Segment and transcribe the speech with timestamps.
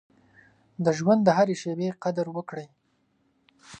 [0.83, 2.67] د ژوند د هرې شېبې قدر وکړئ.